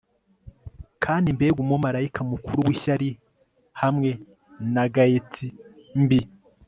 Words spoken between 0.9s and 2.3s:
Kandi mbega umumarayika